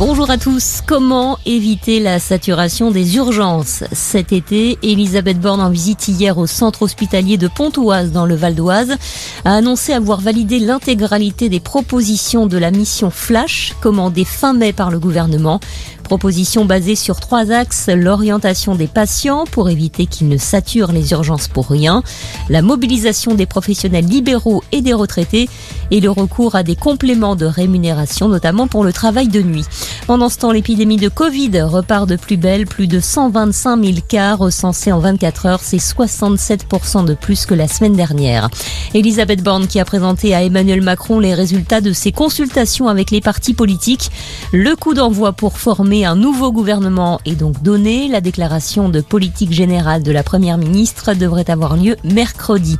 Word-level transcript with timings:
Bonjour 0.00 0.30
à 0.30 0.38
tous. 0.38 0.80
Comment 0.86 1.38
éviter 1.44 2.00
la 2.00 2.18
saturation 2.20 2.90
des 2.90 3.16
urgences 3.16 3.84
Cet 3.92 4.32
été, 4.32 4.78
Elisabeth 4.82 5.38
Borne 5.38 5.60
en 5.60 5.68
visite 5.68 6.08
hier 6.08 6.38
au 6.38 6.46
centre 6.46 6.80
hospitalier 6.80 7.36
de 7.36 7.48
Pontoise 7.48 8.10
dans 8.10 8.24
le 8.24 8.34
Val 8.34 8.54
d'Oise 8.54 8.96
a 9.44 9.54
annoncé 9.54 9.92
avoir 9.92 10.22
validé 10.22 10.58
l'intégralité 10.58 11.50
des 11.50 11.60
propositions 11.60 12.46
de 12.46 12.56
la 12.56 12.70
mission 12.70 13.10
Flash 13.10 13.74
commandée 13.82 14.24
fin 14.24 14.54
mai 14.54 14.72
par 14.72 14.90
le 14.90 14.98
gouvernement. 14.98 15.60
Proposition 16.02 16.64
basée 16.64 16.96
sur 16.96 17.20
trois 17.20 17.52
axes, 17.52 17.88
l'orientation 17.94 18.74
des 18.74 18.88
patients 18.88 19.44
pour 19.44 19.68
éviter 19.68 20.06
qu'ils 20.06 20.28
ne 20.28 20.38
saturent 20.38 20.90
les 20.90 21.12
urgences 21.12 21.46
pour 21.46 21.68
rien, 21.68 22.02
la 22.48 22.62
mobilisation 22.62 23.34
des 23.34 23.46
professionnels 23.46 24.06
libéraux 24.06 24.64
et 24.72 24.80
des 24.80 24.92
retraités 24.92 25.48
et 25.92 26.00
le 26.00 26.10
recours 26.10 26.56
à 26.56 26.64
des 26.64 26.74
compléments 26.74 27.36
de 27.36 27.46
rémunération, 27.46 28.28
notamment 28.28 28.66
pour 28.66 28.82
le 28.82 28.92
travail 28.92 29.28
de 29.28 29.40
nuit. 29.40 29.64
Pendant 30.06 30.28
ce 30.28 30.38
temps, 30.38 30.52
l'épidémie 30.52 30.96
de 30.96 31.08
Covid 31.08 31.62
repart 31.62 32.08
de 32.08 32.16
plus 32.16 32.36
belle. 32.36 32.66
Plus 32.66 32.86
de 32.86 33.00
125 33.00 33.84
000 33.84 33.98
cas 34.08 34.34
recensés 34.34 34.92
en 34.92 34.98
24 34.98 35.46
heures. 35.46 35.60
C'est 35.62 35.76
67% 35.76 37.04
de 37.04 37.14
plus 37.14 37.46
que 37.46 37.54
la 37.54 37.68
semaine 37.68 37.94
dernière. 37.94 38.48
Elisabeth 38.94 39.42
Borne 39.42 39.66
qui 39.66 39.78
a 39.78 39.84
présenté 39.84 40.34
à 40.34 40.42
Emmanuel 40.42 40.82
Macron 40.82 41.20
les 41.20 41.34
résultats 41.34 41.80
de 41.80 41.92
ses 41.92 42.12
consultations 42.12 42.88
avec 42.88 43.10
les 43.10 43.20
partis 43.20 43.54
politiques. 43.54 44.10
Le 44.52 44.74
coup 44.76 44.94
d'envoi 44.94 45.32
pour 45.32 45.58
former 45.58 46.04
un 46.04 46.16
nouveau 46.16 46.52
gouvernement 46.52 47.20
est 47.24 47.36
donc 47.36 47.62
donné. 47.62 48.08
La 48.08 48.20
déclaration 48.20 48.88
de 48.88 49.00
politique 49.00 49.52
générale 49.52 50.02
de 50.02 50.12
la 50.12 50.22
première 50.22 50.58
ministre 50.58 51.14
devrait 51.14 51.50
avoir 51.50 51.76
lieu 51.76 51.96
mercredi. 52.04 52.78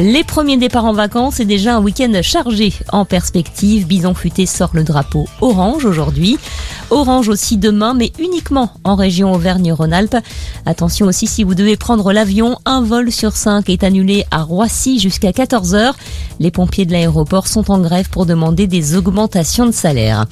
Les 0.00 0.22
premiers 0.22 0.56
départs 0.56 0.84
en 0.84 0.92
vacances 0.92 1.40
et 1.40 1.44
déjà 1.44 1.74
un 1.74 1.80
week-end 1.80 2.12
chargé 2.22 2.72
en 2.92 3.04
perspective. 3.04 3.84
Bison 3.84 4.14
Futé 4.14 4.46
sort 4.46 4.70
le 4.72 4.84
drapeau 4.84 5.26
orange 5.40 5.84
aujourd'hui. 5.84 6.38
Orange 6.90 7.28
aussi 7.28 7.56
demain, 7.56 7.94
mais 7.94 8.12
uniquement 8.20 8.70
en 8.84 8.94
région 8.94 9.32
Auvergne-Rhône-Alpes. 9.32 10.18
Attention 10.66 11.06
aussi 11.06 11.26
si 11.26 11.42
vous 11.42 11.56
devez 11.56 11.76
prendre 11.76 12.12
l'avion, 12.12 12.58
un 12.64 12.80
vol 12.80 13.10
sur 13.10 13.32
cinq 13.32 13.68
est 13.70 13.82
annulé 13.82 14.24
à 14.30 14.44
Roissy 14.44 15.00
jusqu'à 15.00 15.32
14h. 15.32 15.94
Les 16.40 16.50
pompiers 16.50 16.86
de 16.86 16.92
l'aéroport 16.92 17.48
sont 17.48 17.70
en 17.70 17.80
grève 17.80 18.08
pour 18.10 18.24
demander 18.24 18.66
des 18.66 18.94
augmentations 18.96 19.66
de 19.66 19.72
salaire. 19.72 20.26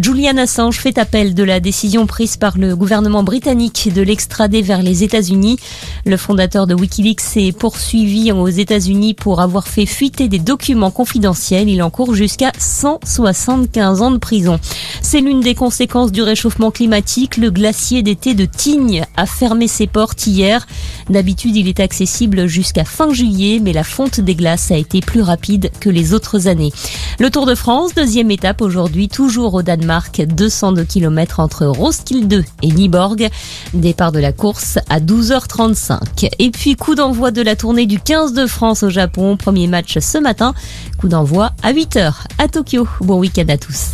Julian 0.00 0.36
Assange 0.36 0.78
fait 0.78 0.98
appel 0.98 1.34
de 1.34 1.42
la 1.42 1.58
décision 1.58 2.06
prise 2.06 2.36
par 2.36 2.58
le 2.58 2.76
gouvernement 2.76 3.24
britannique 3.24 3.90
de 3.92 4.02
l'extrader 4.02 4.62
vers 4.62 4.82
les 4.82 5.02
États-Unis. 5.02 5.58
Le 6.06 6.16
fondateur 6.16 6.66
de 6.66 6.74
Wikileaks 6.74 7.36
est 7.36 7.56
poursuivi 7.56 8.30
aux 8.30 8.48
États-Unis 8.48 9.14
pour 9.14 9.40
avoir 9.40 9.66
fait 9.66 9.86
fuiter 9.86 10.28
des 10.28 10.38
documents 10.38 10.92
confidentiels. 10.92 11.68
Il 11.68 11.82
encourt 11.82 12.14
jusqu'à 12.14 12.52
175 12.58 14.02
ans 14.02 14.10
de 14.12 14.18
prison. 14.18 14.60
C'est 15.02 15.20
l'une 15.20 15.40
des 15.40 15.54
conséquences 15.54 16.12
du 16.12 16.22
réchauffement 16.22 16.70
climatique. 16.70 17.36
Le 17.36 17.50
glacier 17.50 18.02
d'été 18.02 18.34
de 18.34 18.44
Tignes 18.44 19.04
a 19.16 19.26
fermé 19.26 19.66
ses 19.66 19.86
portes 19.86 20.26
hier. 20.26 20.66
D'habitude, 21.10 21.56
il 21.56 21.66
est 21.66 21.80
accessible 21.80 22.46
jusqu'à 22.46 22.84
fin 22.84 23.12
juillet, 23.12 23.58
mais 23.62 23.72
la 23.72 23.84
fonte 23.84 24.20
des 24.20 24.34
glaces 24.34 24.70
a 24.70 24.76
été 24.76 25.00
plus 25.00 25.22
rapide 25.22 25.47
que 25.80 25.88
les 25.88 26.14
autres 26.14 26.46
années. 26.46 26.72
Le 27.18 27.30
Tour 27.30 27.46
de 27.46 27.54
France, 27.54 27.94
deuxième 27.94 28.30
étape 28.30 28.60
aujourd'hui, 28.60 29.08
toujours 29.08 29.54
au 29.54 29.62
Danemark, 29.62 30.20
202 30.20 30.84
km 30.84 31.40
entre 31.40 31.66
Roskilde 31.66 32.44
et 32.62 32.70
Niborg. 32.70 33.28
Départ 33.74 34.12
de 34.12 34.18
la 34.18 34.32
course 34.32 34.78
à 34.88 35.00
12h35. 35.00 36.28
Et 36.38 36.50
puis 36.50 36.76
coup 36.76 36.94
d'envoi 36.94 37.30
de 37.30 37.42
la 37.42 37.56
tournée 37.56 37.86
du 37.86 37.98
15 37.98 38.34
de 38.34 38.46
France 38.46 38.82
au 38.82 38.90
Japon. 38.90 39.36
Premier 39.36 39.66
match 39.66 39.98
ce 39.98 40.18
matin. 40.18 40.54
Coup 40.98 41.08
d'envoi 41.08 41.52
à 41.62 41.72
8h 41.72 42.12
à 42.38 42.48
Tokyo. 42.48 42.86
Bon 43.00 43.18
week-end 43.18 43.46
à 43.48 43.56
tous. 43.56 43.92